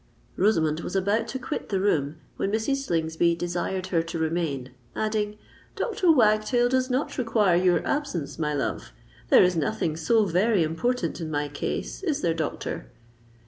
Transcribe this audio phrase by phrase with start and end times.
[0.35, 2.77] Rosamond was about to quit the room, when Mrs.
[2.77, 5.37] Slingsby desired her to remain, adding,
[5.75, 6.11] "Dr.
[6.11, 8.93] Wagtail does not require your absence, my love:
[9.29, 12.87] there is nothing so very important in my case—is there, doctor?"